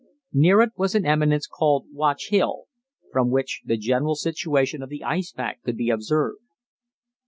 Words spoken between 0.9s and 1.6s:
an eminence